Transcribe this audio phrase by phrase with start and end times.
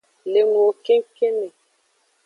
[0.31, 1.47] Le nuwo kengkeng me.